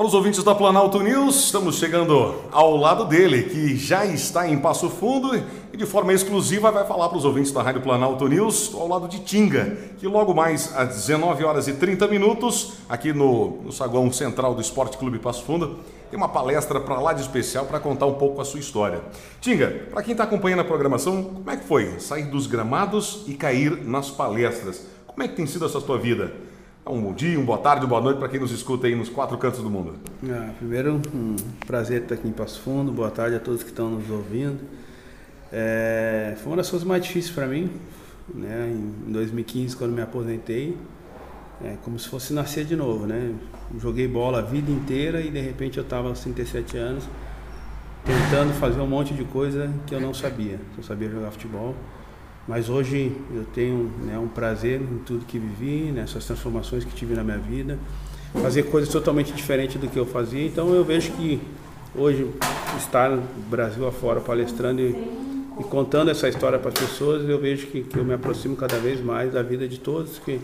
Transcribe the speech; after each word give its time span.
Para 0.00 0.06
os 0.06 0.14
ouvintes 0.14 0.42
da 0.42 0.54
Planalto 0.54 0.98
News, 1.00 1.44
estamos 1.44 1.76
chegando 1.76 2.34
ao 2.50 2.74
lado 2.74 3.04
dele, 3.04 3.42
que 3.42 3.76
já 3.76 4.06
está 4.06 4.48
em 4.48 4.56
Passo 4.56 4.88
Fundo 4.88 5.36
e 5.70 5.76
de 5.76 5.84
forma 5.84 6.10
exclusiva 6.14 6.72
vai 6.72 6.86
falar 6.86 7.10
para 7.10 7.18
os 7.18 7.26
ouvintes 7.26 7.52
da 7.52 7.62
Rádio 7.62 7.82
Planalto 7.82 8.26
News, 8.26 8.72
ao 8.72 8.88
lado 8.88 9.06
de 9.06 9.18
Tinga, 9.20 9.76
que 9.98 10.06
logo 10.06 10.32
mais 10.32 10.74
às 10.74 10.88
19 10.88 11.44
horas 11.44 11.68
e 11.68 11.74
30 11.74 12.08
minutos, 12.08 12.78
aqui 12.88 13.12
no, 13.12 13.60
no 13.60 13.70
saguão 13.70 14.10
central 14.10 14.54
do 14.54 14.62
Esporte 14.62 14.96
Clube 14.96 15.18
Passo 15.18 15.44
Fundo, 15.44 15.80
tem 16.10 16.16
uma 16.16 16.30
palestra 16.30 16.80
para 16.80 16.98
lá 16.98 17.12
de 17.12 17.20
especial 17.20 17.66
para 17.66 17.78
contar 17.78 18.06
um 18.06 18.14
pouco 18.14 18.40
a 18.40 18.44
sua 18.46 18.58
história. 18.58 19.02
Tinga, 19.38 19.84
para 19.90 20.02
quem 20.02 20.12
está 20.12 20.24
acompanhando 20.24 20.60
a 20.60 20.64
programação, 20.64 21.24
como 21.24 21.50
é 21.50 21.58
que 21.58 21.64
foi 21.66 22.00
sair 22.00 22.24
dos 22.24 22.46
gramados 22.46 23.22
e 23.26 23.34
cair 23.34 23.76
nas 23.84 24.08
palestras? 24.08 24.80
Como 25.06 25.22
é 25.22 25.28
que 25.28 25.36
tem 25.36 25.44
sido 25.44 25.66
essa 25.66 25.78
tua 25.78 25.98
vida? 25.98 26.32
Um 26.86 27.02
bom 27.02 27.12
dia, 27.12 27.36
uma 27.36 27.44
boa 27.44 27.58
tarde, 27.58 27.84
uma 27.84 27.90
boa 27.90 28.00
noite 28.00 28.18
para 28.18 28.28
quem 28.28 28.40
nos 28.40 28.50
escuta 28.50 28.86
aí 28.86 28.96
nos 28.96 29.10
quatro 29.10 29.36
cantos 29.36 29.60
do 29.60 29.68
mundo. 29.68 29.96
Ah, 30.24 30.50
primeiro, 30.56 31.00
um 31.14 31.36
prazer 31.66 32.02
estar 32.02 32.14
aqui 32.14 32.26
em 32.26 32.32
Passo 32.32 32.58
Fundo. 32.60 32.90
Boa 32.90 33.10
tarde 33.10 33.36
a 33.36 33.38
todos 33.38 33.62
que 33.62 33.68
estão 33.68 33.90
nos 33.90 34.08
ouvindo. 34.08 34.60
É, 35.52 36.34
foi 36.38 36.50
uma 36.50 36.56
das 36.56 36.70
coisas 36.70 36.88
mais 36.88 37.04
difíceis 37.04 37.34
para 37.34 37.46
mim, 37.46 37.70
né? 38.34 38.72
Em 39.06 39.12
2015, 39.12 39.76
quando 39.76 39.92
me 39.92 40.00
aposentei, 40.00 40.74
é 41.62 41.76
como 41.84 41.98
se 41.98 42.08
fosse 42.08 42.32
nascer 42.32 42.64
de 42.64 42.74
novo, 42.74 43.06
né? 43.06 43.34
Joguei 43.78 44.08
bola 44.08 44.38
a 44.38 44.42
vida 44.42 44.72
inteira 44.72 45.20
e 45.20 45.30
de 45.30 45.40
repente 45.40 45.76
eu 45.76 45.84
estava 45.84 46.08
aos 46.08 46.20
37 46.20 46.78
anos 46.78 47.04
tentando 48.06 48.54
fazer 48.54 48.80
um 48.80 48.86
monte 48.86 49.12
de 49.12 49.24
coisa 49.24 49.70
que 49.86 49.94
eu 49.94 50.00
não 50.00 50.14
sabia. 50.14 50.58
Eu 50.78 50.82
sabia 50.82 51.10
jogar 51.10 51.30
futebol. 51.30 51.74
Mas 52.48 52.68
hoje 52.68 53.12
eu 53.34 53.44
tenho 53.54 53.90
né, 54.04 54.18
um 54.18 54.28
prazer 54.28 54.80
em 54.80 54.98
tudo 54.98 55.24
que 55.24 55.38
vivi, 55.38 55.92
nessas 55.92 56.24
transformações 56.24 56.84
que 56.84 56.92
tive 56.94 57.14
na 57.14 57.22
minha 57.22 57.38
vida, 57.38 57.78
fazer 58.34 58.64
coisas 58.64 58.90
totalmente 58.90 59.32
diferentes 59.32 59.80
do 59.80 59.88
que 59.88 59.98
eu 59.98 60.06
fazia. 60.06 60.46
Então 60.46 60.74
eu 60.74 60.84
vejo 60.84 61.12
que 61.12 61.40
hoje 61.94 62.28
estar 62.78 63.10
no 63.10 63.22
Brasil 63.48 63.86
afora 63.86 64.20
palestrando 64.20 64.80
e, 64.80 64.90
e 65.58 65.64
contando 65.64 66.10
essa 66.10 66.28
história 66.28 66.58
para 66.58 66.70
as 66.70 66.78
pessoas, 66.78 67.28
eu 67.28 67.38
vejo 67.38 67.66
que, 67.66 67.82
que, 67.82 67.96
eu 67.96 68.04
me 68.04 68.14
aproximo 68.14 68.56
cada 68.56 68.78
vez 68.78 69.00
mais 69.00 69.32
da 69.32 69.42
vida 69.42 69.68
de 69.68 69.78
todos, 69.78 70.18
que 70.18 70.40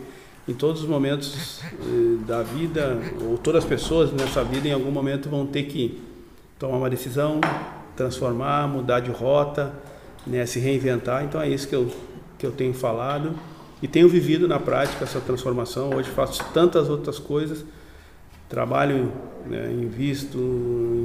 em 0.49 0.55
todos 0.55 0.83
os 0.83 0.89
momentos 0.89 1.61
eh, 1.65 2.25
da 2.27 2.43
vida, 2.43 2.99
ou 3.29 3.37
todas 3.37 3.65
as 3.65 3.69
pessoas 3.69 4.13
nessa 4.13 4.45
vida 4.45 4.69
em 4.69 4.73
algum 4.73 4.91
momento 4.91 5.29
vão 5.29 5.45
ter 5.45 5.65
que 5.65 6.01
tomar 6.59 6.77
uma 6.77 6.91
decisão, 6.91 7.41
transformar, 7.97 8.69
mudar 8.69 9.01
de 9.01 9.11
rota 9.11 9.73
né, 10.27 10.45
se 10.47 10.59
reinventar. 10.59 11.25
Então 11.25 11.41
é 11.41 11.49
isso 11.49 11.69
que 11.69 11.75
eu, 11.75 11.91
que 12.39 12.47
eu 12.47 12.53
tenho 12.53 12.75
falado 12.75 13.35
e 13.83 13.87
tenho 13.87 14.09
vivido 14.09 14.49
na 14.49 14.59
prática 14.59 15.05
essa 15.05 15.21
transformação. 15.21 15.95
Hoje 15.95 16.11
faço 16.11 16.45
tantas 16.53 16.89
outras 16.89 17.19
coisas, 17.19 17.65
trabalho, 18.49 19.13
né, 19.47 19.71
invisto, 19.73 20.39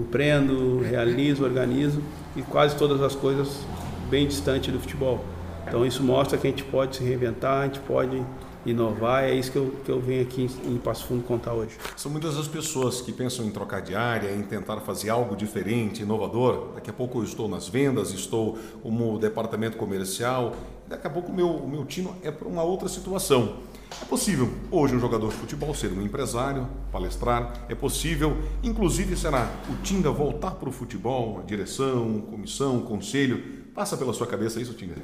empreendo, 0.06 0.80
realizo, 0.80 1.44
organizo 1.44 2.02
e 2.36 2.42
quase 2.42 2.76
todas 2.76 3.02
as 3.02 3.16
coisas 3.16 3.64
bem 4.10 4.28
distante 4.28 4.72
do 4.72 4.80
futebol. 4.80 5.24
Então 5.68 5.86
isso 5.86 6.04
mostra 6.04 6.38
que 6.38 6.48
a 6.48 6.50
gente 6.50 6.64
pode 6.64 6.96
se 6.98 7.04
reinventar, 7.04 7.62
a 7.62 7.66
gente 7.66 7.80
pode 7.80 8.22
inovar. 8.66 9.24
É 9.24 9.34
isso 9.34 9.52
que 9.52 9.58
eu, 9.58 9.76
que 9.84 9.92
eu 9.92 10.00
venho 10.00 10.22
aqui 10.22 10.50
em 10.66 10.78
Passo 10.78 11.06
Fundo 11.06 11.24
contar 11.24 11.54
hoje. 11.54 11.78
São 11.96 12.12
muitas 12.12 12.38
as 12.38 12.48
pessoas 12.48 13.02
que 13.02 13.12
pensam 13.12 13.46
em 13.46 13.52
trocar 13.52 13.82
de 13.82 13.96
área, 13.96 14.34
em 14.34 14.44
tentar 14.44 14.80
fazer 14.82 15.10
algo 15.10 15.36
diferente, 15.36 16.04
inovador. 16.04 16.74
Daqui 16.76 16.90
a 16.90 16.94
pouco 16.94 17.20
eu 17.20 17.24
estou 17.24 17.48
nas 17.48 17.68
vendas, 17.68 18.12
estou 18.12 18.58
como 18.82 19.18
departamento 19.20 19.78
comercial. 19.78 20.56
Daqui 20.88 21.08
a 21.08 21.10
pouco 21.10 21.32
o 21.32 21.36
meu, 21.36 21.68
meu 21.68 21.86
tino 21.86 22.16
é 22.22 22.32
para 22.32 22.48
uma 22.48 22.64
outra 22.64 22.90
situação. 22.90 23.58
É 24.02 24.06
possível 24.06 24.50
hoje 24.70 24.96
um 24.96 25.00
jogador 25.00 25.30
de 25.30 25.36
futebol 25.36 25.74
ser 25.74 25.92
um 25.92 26.02
empresário, 26.02 26.68
palestrar. 26.92 27.66
É 27.68 27.76
possível, 27.76 28.38
inclusive, 28.64 29.18
será 29.18 29.52
o 29.70 29.82
Tinga 29.84 30.12
voltar 30.12 30.52
para 30.52 30.70
o 30.70 30.72
futebol, 30.72 31.44
direção, 31.46 32.22
comissão, 32.22 32.82
conselho. 32.82 33.62
Passa 33.74 33.98
pela 33.98 34.14
sua 34.14 34.28
cabeça 34.28 34.62
isso, 34.62 34.74
Tinga? 34.74 34.96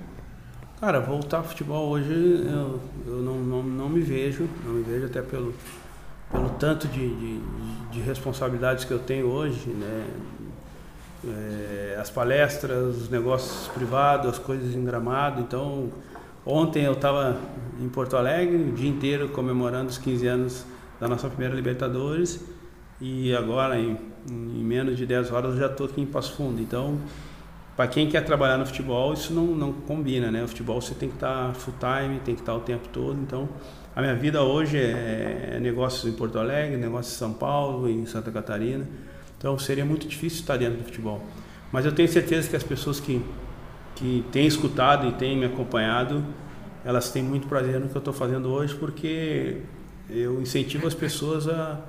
Cara, 0.80 1.00
voltar 1.00 1.38
ao 1.38 1.44
futebol 1.44 1.90
hoje 1.90 2.12
eu, 2.12 2.80
eu 3.08 3.16
não, 3.24 3.40
não, 3.40 3.64
não 3.64 3.90
me 3.90 4.00
vejo, 4.00 4.48
não 4.64 4.74
me 4.74 4.84
vejo 4.84 5.08
até 5.08 5.24
pelo, 5.24 5.52
pelo 6.32 6.50
tanto 6.52 6.88
de, 6.88 7.16
de, 7.16 7.40
de 7.94 8.00
responsabilidades 8.00 8.86
que 8.86 8.92
eu 8.92 9.00
tenho 9.00 9.26
hoje, 9.26 9.72
né? 9.72 10.06
É, 11.26 11.98
as 12.00 12.12
palestras, 12.12 12.96
os 12.96 13.10
negócios 13.10 13.68
privados, 13.70 14.30
as 14.30 14.38
coisas 14.38 14.76
em 14.76 14.86
gramado. 14.86 15.42
Então, 15.42 15.90
ontem 16.46 16.84
eu 16.84 16.94
estava 16.94 17.36
em 17.82 17.90
Porto 17.90 18.16
Alegre 18.16 18.58
o 18.58 18.72
dia 18.72 18.88
inteiro 18.88 19.30
comemorando 19.30 19.90
os 19.90 19.98
15 19.98 20.28
anos 20.28 20.66
da 21.00 21.08
nossa 21.08 21.28
primeira 21.28 21.56
Libertadores 21.56 22.40
e 23.02 23.36
agora 23.36 23.80
em, 23.80 23.98
em 24.30 24.64
menos 24.64 24.96
de 24.96 25.08
10 25.08 25.32
horas 25.32 25.56
eu 25.56 25.60
já 25.60 25.68
estou 25.72 25.88
aqui 25.88 26.02
em 26.02 26.06
Passo 26.06 26.34
Fundo. 26.36 26.62
Então, 26.62 27.00
para 27.78 27.88
quem 27.88 28.10
quer 28.10 28.26
trabalhar 28.26 28.58
no 28.58 28.66
futebol, 28.66 29.14
isso 29.14 29.32
não, 29.32 29.46
não 29.46 29.72
combina, 29.72 30.32
né? 30.32 30.44
O 30.44 30.48
futebol 30.48 30.82
você 30.82 30.96
tem 30.96 31.10
que 31.10 31.16
estar 31.16 31.50
tá 31.50 31.54
full 31.54 31.76
time, 31.80 32.20
tem 32.22 32.34
que 32.34 32.42
estar 32.42 32.54
tá 32.54 32.58
o 32.58 32.62
tempo 32.62 32.90
todo. 32.90 33.22
Então, 33.22 33.48
a 33.96 34.02
minha 34.02 34.16
vida 34.16 34.42
hoje 34.42 34.80
é, 34.80 35.52
é 35.54 35.60
negócios 35.60 36.12
em 36.12 36.18
Porto 36.18 36.40
Alegre, 36.40 36.76
negócios 36.76 37.14
em 37.14 37.20
São 37.20 37.34
Paulo, 37.34 37.88
em 37.88 38.04
Santa 38.08 38.32
Catarina. 38.32 38.84
Então, 39.38 39.60
seria 39.60 39.86
muito 39.86 40.08
difícil 40.08 40.40
estar 40.40 40.58
dentro 40.58 40.80
do 40.80 40.86
futebol. 40.86 41.22
Mas 41.72 41.86
eu 41.86 41.92
tenho 41.92 42.10
certeza 42.10 42.50
que 42.50 42.56
as 42.56 42.64
pessoas 42.64 43.00
que, 43.00 43.24
que 43.96 44.26
têm 44.32 44.48
escutado 44.48 45.08
e 45.08 45.12
têm 45.12 45.38
me 45.38 45.46
acompanhado, 45.46 46.26
elas 46.84 47.12
têm 47.12 47.22
muito 47.22 47.48
prazer 47.48 47.80
no 47.80 47.90
que 47.90 47.96
eu 47.96 48.00
estou 48.00 48.14
fazendo 48.14 48.50
hoje, 48.50 48.74
porque 48.74 49.62
eu 50.10 50.42
incentivo 50.42 50.88
as 50.88 50.96
pessoas 50.96 51.48
a, 51.48 51.80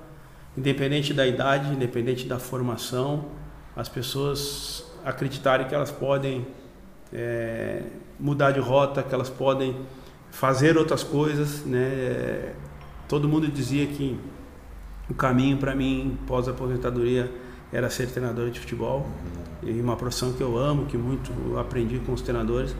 independente 0.54 1.14
da 1.14 1.26
idade, 1.26 1.72
independente 1.72 2.26
da 2.26 2.38
formação, 2.38 3.24
as 3.74 3.88
pessoas 3.88 4.84
acreditarem 5.08 5.66
que 5.66 5.74
elas 5.74 5.90
podem 5.90 6.46
é, 7.12 7.82
mudar 8.20 8.50
de 8.50 8.60
rota, 8.60 9.02
que 9.02 9.14
elas 9.14 9.30
podem 9.30 9.74
fazer 10.30 10.76
outras 10.76 11.02
coisas, 11.02 11.64
né? 11.64 12.52
Todo 13.08 13.26
mundo 13.26 13.48
dizia 13.48 13.86
que 13.86 14.18
o 15.08 15.14
caminho 15.14 15.56
para 15.56 15.74
mim 15.74 16.18
pós 16.26 16.46
aposentadoria 16.46 17.30
era 17.72 17.88
ser 17.88 18.08
treinador 18.08 18.50
de 18.50 18.60
futebol 18.60 19.06
e 19.62 19.80
uma 19.80 19.96
profissão 19.96 20.32
que 20.32 20.42
eu 20.42 20.58
amo, 20.58 20.84
que 20.84 20.98
muito 20.98 21.32
aprendi 21.58 21.98
com 22.00 22.12
os 22.12 22.20
treinadores, 22.20 22.76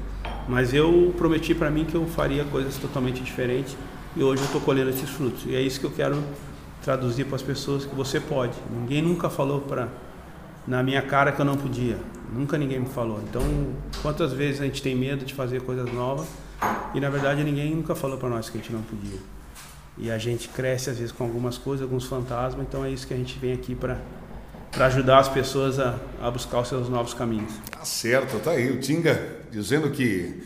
mas 0.47 0.75
eu 0.75 1.15
prometi 1.17 1.55
para 1.55 1.71
mim 1.71 1.87
que 1.87 1.95
eu 1.95 2.07
faria 2.07 2.45
coisas 2.45 2.77
totalmente 2.77 3.23
diferentes 3.23 3.77
e 4.15 4.23
hoje 4.23 4.43
eu 4.43 4.47
estou 4.47 4.61
colhendo 4.61 4.91
esses 4.91 5.09
frutos 5.09 5.47
e 5.47 5.55
é 5.55 5.61
isso 5.61 5.81
que 5.81 5.87
eu 5.87 5.91
quero 5.91 6.23
traduzir 6.83 7.25
para 7.25 7.37
as 7.37 7.43
pessoas 7.43 7.87
que 7.87 7.95
você 7.95 8.21
pode. 8.21 8.53
Ninguém 8.71 9.01
nunca 9.01 9.31
falou 9.31 9.61
para 9.61 9.89
na 10.69 10.83
minha 10.83 11.01
cara 11.01 11.33
que 11.33 11.41
eu 11.41 11.47
não 11.47 11.57
podia. 11.57 11.97
Nunca 12.31 12.59
ninguém 12.59 12.79
me 12.79 12.89
falou. 12.89 13.21
Então, 13.27 13.43
quantas 14.03 14.35
vezes 14.35 14.61
a 14.61 14.65
gente 14.65 14.83
tem 14.83 14.95
medo 14.95 15.25
de 15.25 15.33
fazer 15.33 15.63
coisas 15.63 15.91
novas 15.91 16.29
e 16.95 17.01
na 17.01 17.09
verdade 17.09 17.43
ninguém 17.43 17.75
nunca 17.75 17.95
falou 17.95 18.19
para 18.19 18.29
nós 18.29 18.51
que 18.51 18.59
a 18.59 18.61
gente 18.61 18.73
não 18.73 18.83
podia. 18.83 19.19
E 19.97 20.11
a 20.11 20.19
gente 20.19 20.49
cresce 20.51 20.91
às 20.91 20.99
vezes 20.99 21.11
com 21.11 21.25
algumas 21.25 21.57
coisas, 21.57 21.83
alguns 21.83 22.05
fantasmas, 22.05 22.67
então 22.69 22.85
é 22.85 22.91
isso 22.91 23.07
que 23.07 23.15
a 23.15 23.17
gente 23.17 23.39
vem 23.39 23.53
aqui 23.55 23.75
para 23.75 23.99
para 24.71 24.85
ajudar 24.85 25.19
as 25.19 25.31
pessoas 25.31 25.81
a, 25.81 25.99
a 26.23 26.31
buscar 26.31 26.61
os 26.61 26.69
seus 26.69 26.91
novos 26.91 27.15
caminhos. 27.15 27.51
Tá 27.71 27.85
certo, 27.87 28.39
tá 28.39 28.51
aí 28.51 28.71
o 28.71 28.79
Tinga 28.79 29.39
dizendo 29.51 29.91
que 29.91 30.43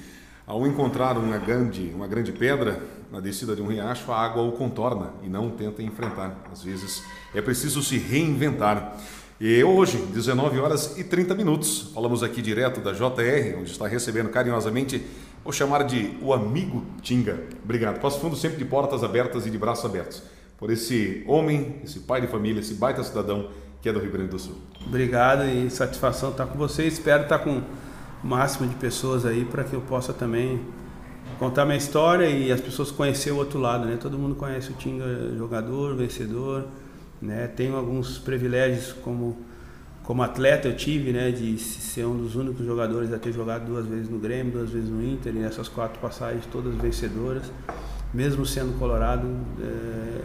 ao 0.47 0.65
encontrar 0.65 1.19
uma 1.19 1.37
grande, 1.39 1.91
uma 1.93 2.06
grande 2.06 2.31
pedra 2.31 2.81
na 3.10 3.19
descida 3.19 3.56
de 3.56 3.60
um 3.60 3.66
riacho, 3.66 4.10
a 4.12 4.19
água 4.19 4.43
o 4.43 4.53
contorna 4.53 5.10
e 5.25 5.28
não 5.28 5.50
tenta 5.50 5.83
enfrentar. 5.83 6.37
Às 6.50 6.62
vezes 6.62 7.03
é 7.34 7.43
preciso 7.43 7.83
se 7.83 7.99
reinventar. 7.99 8.97
E 9.44 9.64
hoje, 9.64 9.97
19 9.97 10.60
horas 10.60 10.97
e 10.97 11.03
30 11.03 11.34
minutos, 11.34 11.91
falamos 11.92 12.22
aqui 12.22 12.41
direto 12.41 12.80
da 12.80 12.92
JR, 12.92 13.58
onde 13.58 13.72
está 13.72 13.88
recebendo 13.88 14.28
carinhosamente, 14.28 15.04
vou 15.42 15.53
chamar 15.53 15.82
de 15.82 16.16
o 16.22 16.32
amigo 16.32 16.84
Tinga. 17.03 17.42
Obrigado. 17.64 17.98
Passo 17.98 18.20
Fundo 18.20 18.36
sempre 18.36 18.58
de 18.58 18.64
portas 18.64 19.03
abertas 19.03 19.44
e 19.44 19.50
de 19.50 19.58
braços 19.58 19.84
abertos. 19.84 20.22
Por 20.56 20.70
esse 20.70 21.25
homem, 21.26 21.80
esse 21.82 21.98
pai 21.98 22.20
de 22.20 22.28
família, 22.28 22.60
esse 22.60 22.75
baita 22.75 23.03
cidadão 23.03 23.48
que 23.80 23.89
é 23.89 23.92
do 23.92 23.98
Rio 23.98 24.12
Grande 24.12 24.30
do 24.30 24.39
Sul. 24.39 24.54
Obrigado 24.86 25.42
e 25.42 25.68
satisfação 25.71 26.30
estar 26.30 26.47
com 26.47 26.56
você. 26.56 26.86
Espero 26.86 27.24
estar 27.24 27.41
com 27.41 27.56
o 27.59 27.62
máximo 28.22 28.68
de 28.68 28.77
pessoas 28.77 29.27
aí 29.27 29.44
para 29.44 29.65
que 29.65 29.74
eu 29.74 29.80
possa 29.80 30.12
também 30.12 30.60
contar 31.41 31.65
minha 31.65 31.78
história 31.78 32.30
e 32.30 32.53
as 32.53 32.60
pessoas 32.60 32.92
conhecer 32.92 33.33
o 33.33 33.39
outro 33.39 33.59
lado, 33.59 33.86
né? 33.86 33.98
Todo 34.00 34.16
mundo 34.16 34.36
conhece 34.36 34.71
o 34.71 34.74
Tinga 34.74 35.34
jogador, 35.36 35.97
vencedor, 35.97 36.65
né? 37.22 37.47
Tenho 37.47 37.77
alguns 37.77 38.19
privilégios 38.19 38.92
como 38.92 39.39
como 40.03 40.21
atleta 40.22 40.66
eu 40.66 40.77
tive, 40.77 41.13
né, 41.13 41.30
de 41.30 41.57
ser 41.59 42.04
um 42.04 42.16
dos 42.16 42.34
únicos 42.34 42.66
jogadores 42.66 43.13
a 43.13 43.19
ter 43.19 43.33
jogado 43.33 43.66
duas 43.66 43.86
vezes 43.86 44.09
no 44.09 44.19
Grêmio, 44.19 44.53
duas 44.53 44.71
vezes 44.71 44.91
no 44.91 45.03
Inter, 45.03 45.34
e 45.34 45.39
nessas 45.39 45.69
quatro 45.69 46.01
passagens 46.01 46.45
todas 46.47 46.74
vencedoras, 46.74 47.45
mesmo 48.13 48.45
sendo 48.45 48.77
colorado, 48.78 49.28
é, 49.60 50.24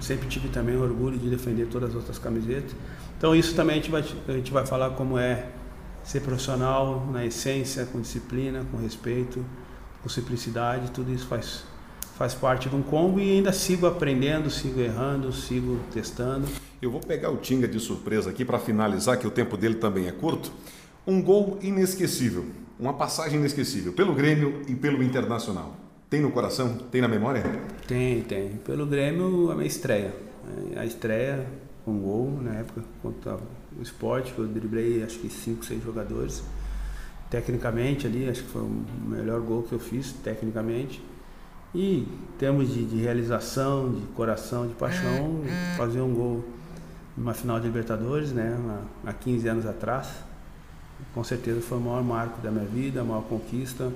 sempre 0.00 0.28
tive 0.28 0.48
também 0.48 0.76
orgulho 0.76 1.18
de 1.18 1.30
defender 1.30 1.66
todas 1.66 1.90
as 1.90 1.96
outras 1.96 2.18
camisetas. 2.18 2.76
Então 3.16 3.34
isso 3.34 3.54
também 3.54 3.78
a 3.78 3.80
gente 3.80 3.90
vai, 3.90 4.04
a 4.28 4.32
gente 4.32 4.52
vai 4.52 4.66
falar 4.66 4.90
como 4.90 5.18
é 5.18 5.46
ser 6.04 6.20
profissional 6.20 7.08
na 7.10 7.24
essência, 7.24 7.86
com 7.86 8.00
disciplina, 8.00 8.64
com 8.70 8.76
respeito, 8.76 9.42
com 10.02 10.08
simplicidade, 10.10 10.90
tudo 10.90 11.10
isso 11.10 11.26
faz 11.26 11.64
faz 12.16 12.32
parte 12.32 12.70
de 12.70 12.74
um 12.74 12.82
combo 12.82 13.20
e 13.20 13.30
ainda 13.36 13.52
sigo 13.52 13.86
aprendendo, 13.86 14.48
sigo 14.50 14.80
errando, 14.80 15.30
sigo 15.32 15.78
testando. 15.92 16.46
Eu 16.80 16.90
vou 16.90 17.00
pegar 17.00 17.30
o 17.30 17.36
Tinga 17.36 17.68
de 17.68 17.78
surpresa 17.78 18.30
aqui 18.30 18.42
para 18.42 18.58
finalizar, 18.58 19.18
que 19.18 19.26
o 19.26 19.30
tempo 19.30 19.56
dele 19.56 19.74
também 19.74 20.08
é 20.08 20.12
curto. 20.12 20.50
Um 21.06 21.22
gol 21.22 21.58
inesquecível, 21.60 22.46
uma 22.80 22.94
passagem 22.94 23.38
inesquecível 23.38 23.92
pelo 23.92 24.14
Grêmio 24.14 24.62
e 24.66 24.74
pelo 24.74 25.02
Internacional. 25.02 25.76
Tem 26.08 26.20
no 26.20 26.30
coração? 26.30 26.78
Tem 26.90 27.02
na 27.02 27.08
memória? 27.08 27.42
Tem, 27.86 28.22
tem. 28.22 28.56
Pelo 28.64 28.86
Grêmio, 28.86 29.50
a 29.50 29.54
minha 29.54 29.66
estreia. 29.66 30.14
A 30.76 30.86
estreia 30.86 31.46
com 31.84 31.98
gol 31.98 32.40
na 32.40 32.54
época 32.54 32.82
contra 33.02 33.36
o 33.78 33.82
esporte, 33.82 34.32
que 34.32 34.38
eu 34.38 34.46
driblei 34.46 35.02
acho 35.02 35.18
que 35.18 35.28
5, 35.28 35.66
6 35.66 35.84
jogadores. 35.84 36.42
Tecnicamente 37.28 38.06
ali, 38.06 38.26
acho 38.26 38.42
que 38.42 38.48
foi 38.48 38.62
o 38.62 38.84
melhor 39.06 39.40
gol 39.42 39.64
que 39.64 39.72
eu 39.72 39.78
fiz, 39.78 40.12
tecnicamente. 40.12 41.02
E 41.76 41.98
em 41.98 42.38
termos 42.38 42.72
de, 42.72 42.86
de 42.86 42.96
realização, 42.96 43.92
de 43.92 44.00
coração, 44.14 44.66
de 44.66 44.72
paixão, 44.72 45.42
fazer 45.76 46.00
um 46.00 46.14
gol 46.14 46.42
numa 47.14 47.34
final 47.34 47.60
de 47.60 47.66
Libertadores, 47.66 48.32
né, 48.32 48.58
há 49.04 49.12
15 49.12 49.46
anos 49.46 49.66
atrás, 49.66 50.08
com 51.14 51.22
certeza 51.22 51.60
foi 51.60 51.76
o 51.76 51.80
maior 51.82 52.02
marco 52.02 52.40
da 52.40 52.50
minha 52.50 52.64
vida, 52.64 53.02
a 53.02 53.04
maior 53.04 53.24
conquista. 53.24 53.92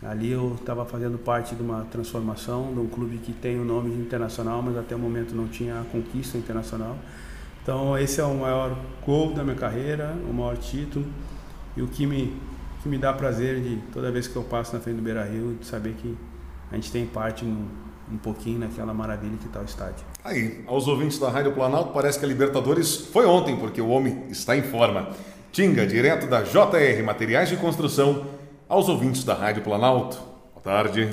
Ali 0.00 0.30
eu 0.30 0.54
estava 0.54 0.84
fazendo 0.84 1.18
parte 1.18 1.56
de 1.56 1.62
uma 1.62 1.84
transformação 1.90 2.72
de 2.72 2.78
um 2.78 2.86
clube 2.86 3.18
que 3.18 3.32
tem 3.32 3.58
o 3.58 3.64
nome 3.64 3.90
de 3.90 4.00
internacional, 4.00 4.62
mas 4.62 4.76
até 4.76 4.94
o 4.94 4.98
momento 4.98 5.34
não 5.34 5.48
tinha 5.48 5.80
a 5.80 5.84
conquista 5.84 6.38
internacional. 6.38 6.96
Então 7.60 7.98
esse 7.98 8.20
é 8.20 8.24
o 8.24 8.36
maior 8.36 8.78
gol 9.04 9.34
da 9.34 9.42
minha 9.42 9.56
carreira, 9.56 10.14
o 10.28 10.32
maior 10.32 10.56
título 10.56 11.04
e 11.76 11.82
o 11.82 11.88
que 11.88 12.06
me 12.06 12.36
que 12.82 12.88
me 12.88 12.96
dá 12.96 13.12
prazer 13.12 13.60
de 13.60 13.76
toda 13.92 14.10
vez 14.10 14.26
que 14.26 14.34
eu 14.34 14.42
passo 14.42 14.74
na 14.74 14.80
frente 14.80 14.96
do 14.96 15.02
Beira 15.02 15.24
Rio 15.24 15.56
de 15.60 15.66
saber 15.66 15.92
que 15.94 16.16
a 16.70 16.74
gente 16.74 16.90
tem 16.92 17.06
parte 17.06 17.44
um, 17.44 17.66
um 18.10 18.16
pouquinho 18.18 18.60
naquela 18.60 18.94
maravilha 18.94 19.36
que 19.38 19.46
está 19.46 19.60
o 19.60 19.64
estádio. 19.64 20.04
Aí, 20.24 20.64
aos 20.66 20.86
ouvintes 20.86 21.18
da 21.18 21.30
Rádio 21.30 21.52
Planalto, 21.52 21.92
parece 21.92 22.18
que 22.18 22.24
a 22.24 22.28
Libertadores 22.28 22.96
foi 22.96 23.26
ontem, 23.26 23.56
porque 23.56 23.80
o 23.80 23.88
homem 23.88 24.24
está 24.28 24.56
em 24.56 24.62
forma. 24.62 25.10
Tinga, 25.52 25.86
direto 25.86 26.26
da 26.26 26.42
JR 26.42 27.02
Materiais 27.04 27.48
de 27.48 27.56
Construção, 27.56 28.26
aos 28.68 28.88
ouvintes 28.88 29.24
da 29.24 29.34
Rádio 29.34 29.62
Planalto. 29.62 30.16
Boa 30.54 30.62
tarde. 30.62 31.12